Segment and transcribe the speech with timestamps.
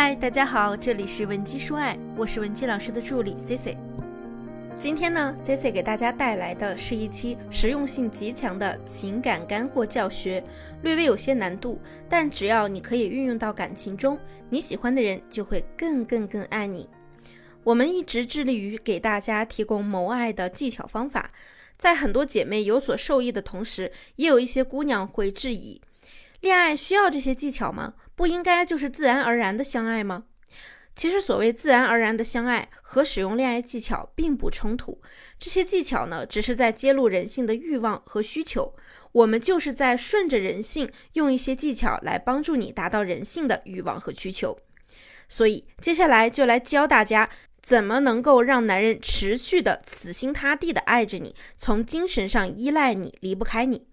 [0.00, 3.76] 嗨，大家好，这里是文姬说爱，我是文姬老师的助理 C C。
[4.78, 10.40] 今天呢，C C 给大家带来的是一期实用性极强的情感干货教学，
[10.82, 14.16] 略微有些难度，但只要你可以运用到感情中，
[14.48, 16.88] 你喜欢的人就会更更更爱你。
[17.64, 21.32] 我们一直致力于给大家提供谋爱的技巧方法，
[21.76, 25.80] 在很多姐妹有所受益的同时，也有一些姑娘会质疑：
[26.38, 27.94] 恋爱需要这些技巧吗？
[28.18, 30.24] 不应该就是自然而然的相爱吗？
[30.96, 35.00] 其实，所谓自然而然的相爱和使用恋爱技巧并不冲突。
[35.38, 38.74] 这些技巧呢，只是在揭露人性的欲望和需求。
[39.12, 44.58] 我们就是在顺着人性，用一些技巧来帮助你达到人性的欲望和需求。
[45.28, 47.30] 所以，接下来就来教大家
[47.62, 53.86] 怎么能够让男人持续的死心塌地的爱着你，从精神上依赖你，离不开你。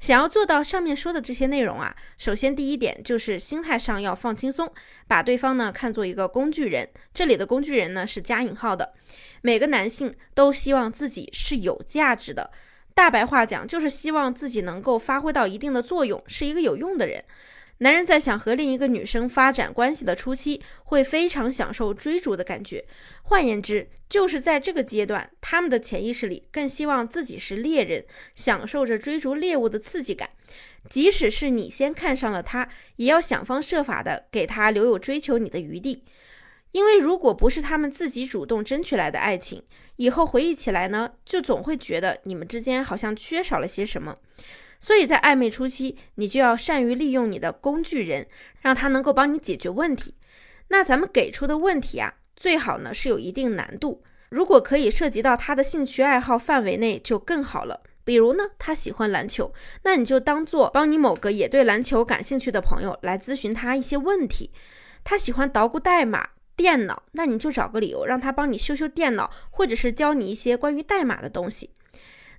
[0.00, 4.72] 想要做到上面说的这些内容啊，首先第一点就是心态上要放轻松，
[5.06, 6.88] 把对方呢看作一个工具人。
[7.12, 8.94] 这里的工具人呢是加引号的。
[9.42, 12.50] 每个男性都希望自己是有价值的，
[12.94, 17.24] 大白话讲就是希望自己能够发挥到一定的作用，是一个有用的人。
[17.78, 22.84] 男人在想和另一个女生发展关系的初期，会非常享受追逐的感觉。
[23.22, 28.04] 换言之，就是在这个阶段，他们的潜意识里更希望自己是猎人，
[28.34, 30.30] 享受着追逐猎物的刺激感。
[30.90, 36.04] 即使是你先看上了他，也要想方设法的给他留有追求你的余地。
[36.72, 39.62] 因为如果不是他们自己主动争取来的爱情，
[39.96, 44.16] 以后回忆起来呢，就总会觉得你们之间好像缺少了些什么。
[44.80, 48.26] 所以在暧昧初期，你就要善于利用你的工具人，
[48.60, 50.14] 让他能够帮你解决问题。
[50.68, 54.02] 那咱们给出的问题啊，最好呢是有一定难度。
[54.28, 57.80] 如果可以涉及到他的兴趣爱好范围内，就更好了。
[58.04, 64.50] 比如呢，他喜欢篮球，那你就当做帮你某个也对篮球感兴趣的朋友来咨询他一些问题。
[65.04, 71.70] 他喜欢捣鼓代码、电脑，那你就找个理由让他帮你修修电脑，或者是教你一些关于代码的东西。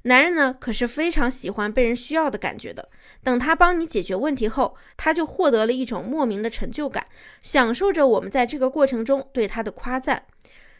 [0.03, 2.89] 男人呢，可是非常喜欢被人需要的感觉的。
[3.23, 7.05] 等他帮你解决问题后，他就获得了一种莫名的成就感，
[7.42, 10.23] 享受着我们在这个过程中对他的夸赞。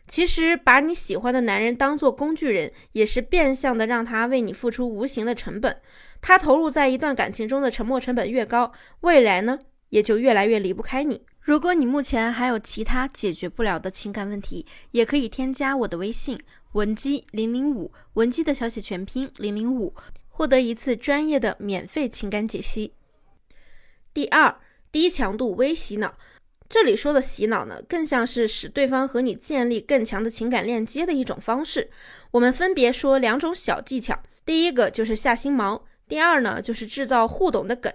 [0.08, 5.80] 其实，把你喜欢的男人当做工具人，也是变相的让他为你付出无形的成本。
[6.22, 8.72] 他投入在一段感情中的沉没成本越高，
[9.02, 9.60] 未来呢，
[9.90, 11.26] 也就越来越离不开你。
[11.50, 16.40] 如果你目前还有其他解决不了的情感问题，也可以添加我的微信。
[16.74, 19.96] 文姬零零五，文姬的小写全拼零零五，
[20.28, 22.94] 获得一次专业的免费情感解析。
[24.14, 24.60] 第二，
[24.92, 26.14] 低强度微洗脑，
[26.70, 31.90] 这里说的洗脑呢，更像是使对方和你建立更强的情感链接的一种方式。
[32.30, 37.92] 我们分别说两种小技巧，第一个就是下心锚，第二呢就是制造互动的梗。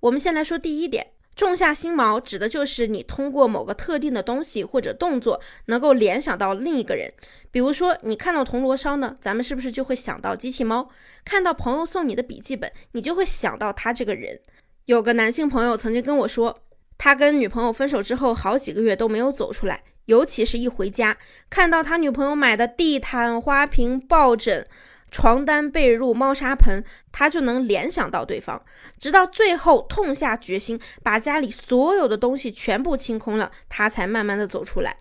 [0.00, 1.12] 我们先来说第一点。
[1.46, 7.12] 种下心锚，指的就是你通过某个特定的东西或者动作，能够联想到另一个人。
[7.50, 10.88] 比如说，你看到铜锣烧呢，咱们是不是就会想到机器猫？
[11.24, 14.40] 看到朋友送你的笔记本，你就会想到他这个人。
[14.86, 16.60] 有个男性朋友曾经跟我说，
[16.96, 21.16] 他跟女朋友分手之后，好几个月都没有走出来，尤其是一回家，
[21.48, 24.66] 看到他女朋友买的地毯、花瓶、抱枕。
[25.10, 28.62] 床单、被褥、猫砂盆，他就能联想到对方，
[28.98, 34.96] 直到最后痛下决心，把家里所有的东西全部清空了，他才慢慢的走出来。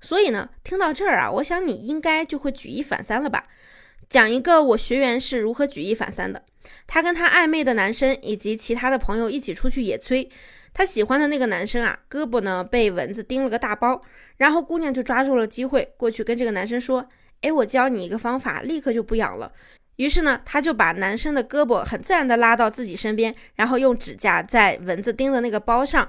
[0.00, 3.44] 所以呢，听到这儿啊，我想你应该就会举一反三了吧？
[4.08, 6.44] 讲一个我学员是如何举一反三的。
[6.86, 10.28] 他跟他暧昧的男生以及其他的朋友一起出去野炊，
[10.74, 14.02] 他喜欢的那个男生啊，胳膊呢被蚊子叮了个大包，
[14.36, 17.08] 然后姑娘就抓住了机会过去跟这个男生说。
[17.42, 19.52] 哎，我教你一个方法，立刻就不痒了。
[19.96, 26.08] 于是呢，他就把男生的胳膊很自然的拉到自己身边，然后用指甲在蚊子叮的那个包上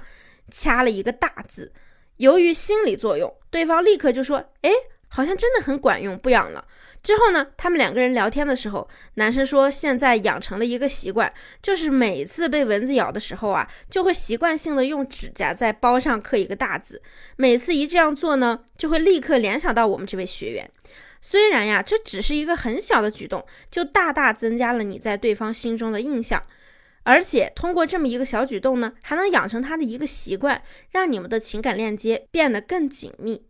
[0.50, 1.70] 掐了一个大字。
[2.16, 4.70] 由于心理作用，对方立刻就说：“哎，
[5.14, 6.66] 好像真的很管用，不痒了。”
[7.04, 11.32] 之后呢，他们两个人聊天的时候，男生说现在养成了一个习惯，
[11.62, 17.00] 就是每次被蚊子咬的时候啊，就会习惯性的用指甲在包上刻一个大字。
[17.36, 20.68] 每次一这样做呢，就会立刻联想到我们这位学员。
[21.20, 26.42] 虽然呀，这只是一个很小的举动，就大大增加了你在对方心中的印象，
[27.02, 33.44] 而且通过这么一个小举动呢，还能养成他的一个习惯，让你们的情感链接变得更紧密。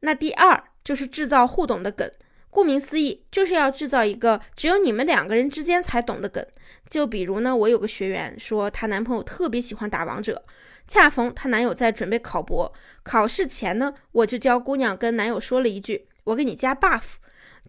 [0.00, 2.10] 那第二就是制造互动的梗，
[2.50, 6.44] 顾名思义，就是要制造一个只有你们两个人之间才懂的梗。
[6.88, 10.44] 就比如呢，我有个学员说，她男朋友特别喜欢打王者，
[10.86, 12.72] 恰逢她男友在准备考博，
[13.02, 16.08] 考试前呢，我就教姑娘跟男友说了一句。
[16.24, 17.14] 我给你加 buff，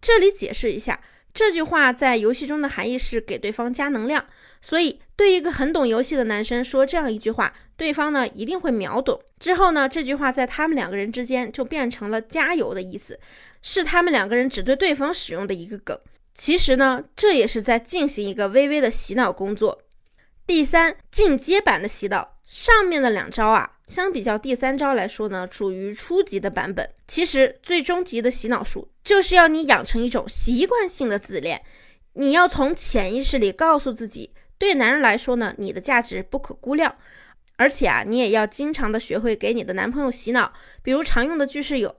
[0.01, 1.01] 这里解释一下，
[1.39, 4.25] 这句话在游戏中的含义是给对方加能量，
[4.59, 9.17] 所以对一个很懂游戏的男生说这样一句话，对方呢一定会秒懂。
[9.39, 13.17] 之后呢，这句话在他们两个人之间就变成了加油的意思，
[13.61, 15.97] 是他们两个人只对对方使用的一个梗。
[16.33, 19.83] 其实呢，这也是在进行一个微微的洗脑工作。
[20.45, 26.91] 第三，进阶版的洗脑，上面的两招啊，相比较第三招来说呢，处于初级的版本。
[27.07, 31.63] 其实最终极的洗脑术，就是要你养成一种习惯性的自恋。
[32.13, 36.97] 你要从潜意识里告诉自己，对男人来说呢，你的价值不可估量。
[37.55, 40.53] 而且啊，你也要经常的学会给你的男朋友洗脑。
[40.83, 41.95] 比如常用的句式有：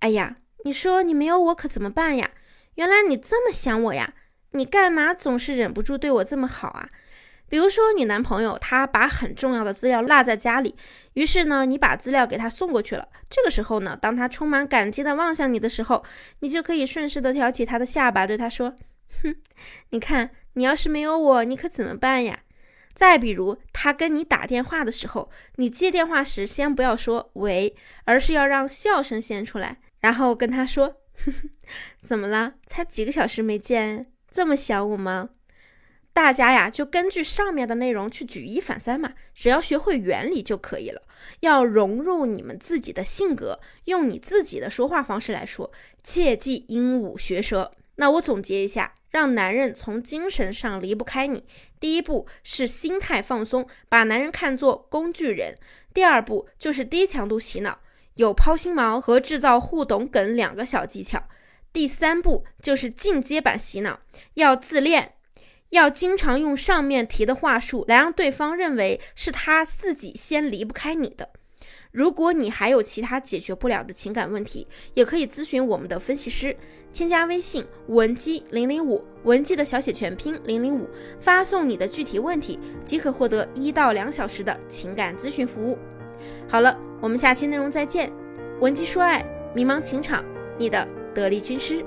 [0.00, 2.32] 哎呀，你说你没有我可怎么办呀？
[2.74, 4.14] 原来你这么想我呀？
[4.50, 6.88] 你干嘛总是忍不住对我这么好啊？
[7.48, 10.74] 比如说你男朋友他把很重要的资料落在家里，
[11.14, 13.08] 于是呢你把资料给他送过去了。
[13.30, 16.04] 这个时候呢，当他充满感激的望向你的时候，
[16.40, 18.74] 你就可以顺势的挑起他的下巴，对他说
[19.22, 19.36] ：“哼，
[19.90, 22.40] 你看你要是没有我，你可怎么办呀？”
[22.94, 30.96] 再比如他跟你打电话的时候，你接电话时先不要说喂，而是要让笑声先出来，然后跟他说。
[31.24, 31.50] 哼 哼
[32.00, 32.54] 怎么了？
[32.66, 35.30] 才几个小时没见，这么想我吗？
[36.18, 41.02] 大家呀，就根据上面的内容去举一反三嘛，只要学会原理就可以了。
[41.40, 45.70] 要融入你们自己的性格，用你自己的说话方式来说，
[46.02, 47.70] 切忌鹦鹉学舌。
[47.94, 51.44] 那我总结一下，让男人从精神上离不开你，
[51.78, 55.54] 第一步是心态放松，把男人看作工具人；
[55.94, 57.78] 第二步就是低强度洗脑。
[58.16, 61.28] 有抛心毛和制造互动梗两个小技巧。
[61.72, 64.00] 第三步就是进阶版洗脑，
[64.34, 65.12] 要自恋，
[65.70, 71.30] 要经常用上面提的话术来让对方认为是他自己先离不开你的。
[71.90, 76.56] 如果你还有其他解决不了的情感问题，也可以咨询我们的分析师，
[76.92, 80.88] 添加微信文姬零零五，文姬的小写全拼零零五，
[81.18, 85.78] 发送你的具体问题，即可获得一到两小时的情感咨询服务。
[86.48, 86.78] 好了。
[87.00, 88.12] 我们下期内容再见，
[88.58, 89.24] 文姬说爱，
[89.54, 90.24] 迷茫情场，
[90.58, 91.84] 你的得力军师。